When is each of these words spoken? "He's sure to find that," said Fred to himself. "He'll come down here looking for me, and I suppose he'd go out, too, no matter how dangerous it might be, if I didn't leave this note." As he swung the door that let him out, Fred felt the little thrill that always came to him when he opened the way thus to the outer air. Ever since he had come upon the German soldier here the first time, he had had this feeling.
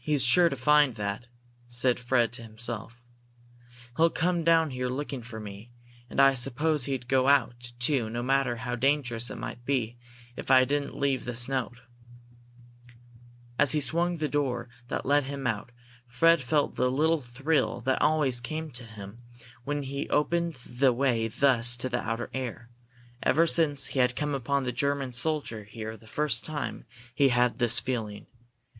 "He's 0.00 0.24
sure 0.26 0.48
to 0.48 0.56
find 0.56 0.96
that," 0.96 1.28
said 1.68 2.00
Fred 2.00 2.32
to 2.32 2.42
himself. 2.42 3.06
"He'll 3.96 4.10
come 4.10 4.42
down 4.42 4.70
here 4.70 4.88
looking 4.88 5.22
for 5.22 5.38
me, 5.38 5.70
and 6.08 6.20
I 6.20 6.34
suppose 6.34 6.86
he'd 6.86 7.06
go 7.06 7.28
out, 7.28 7.72
too, 7.78 8.10
no 8.10 8.24
matter 8.24 8.56
how 8.56 8.74
dangerous 8.74 9.30
it 9.30 9.36
might 9.38 9.64
be, 9.64 9.96
if 10.34 10.50
I 10.50 10.64
didn't 10.64 10.98
leave 10.98 11.26
this 11.26 11.48
note." 11.48 11.78
As 13.56 13.70
he 13.70 13.78
swung 13.78 14.16
the 14.16 14.26
door 14.26 14.68
that 14.88 15.06
let 15.06 15.22
him 15.22 15.46
out, 15.46 15.70
Fred 16.08 16.42
felt 16.42 16.74
the 16.74 16.90
little 16.90 17.20
thrill 17.20 17.80
that 17.82 18.02
always 18.02 18.40
came 18.40 18.72
to 18.72 18.84
him 18.84 19.22
when 19.62 19.84
he 19.84 20.08
opened 20.10 20.54
the 20.66 20.92
way 20.92 21.28
thus 21.28 21.76
to 21.76 21.88
the 21.88 22.00
outer 22.02 22.30
air. 22.34 22.68
Ever 23.22 23.46
since 23.46 23.86
he 23.94 24.00
had 24.00 24.16
come 24.16 24.34
upon 24.34 24.64
the 24.64 24.72
German 24.72 25.12
soldier 25.12 25.62
here 25.62 25.96
the 25.96 26.08
first 26.08 26.44
time, 26.44 26.84
he 27.14 27.28
had 27.28 27.52
had 27.52 27.58
this 27.60 27.78
feeling. 27.78 28.26